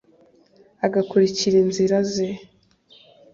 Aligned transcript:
agakurikira 0.85 1.55
inzira 1.63 1.97
ze 2.13 2.27